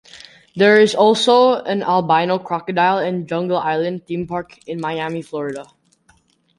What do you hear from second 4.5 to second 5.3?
in Miami,